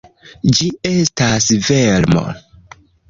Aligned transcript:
Ĝi 0.59 0.69
estas 0.91 1.49
vermo. 1.67 2.25